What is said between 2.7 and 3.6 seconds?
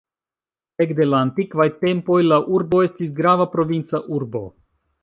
estis grava